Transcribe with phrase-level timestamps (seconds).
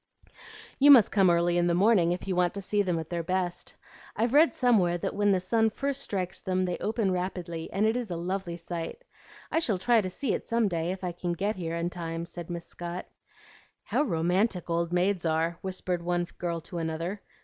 [0.79, 3.21] "You must come early in the morning if you want to see them at their
[3.21, 3.75] best.
[4.15, 7.95] I've read somewhere that when the sun first strikes them they open rapidly, and it
[7.95, 9.03] is a lovely sight.
[9.51, 12.25] I shall try to see it some day if I can get here in time,"
[12.25, 13.05] said Miss Scott.
[13.83, 17.21] "How romantic old maids are!" whispered one girl to another.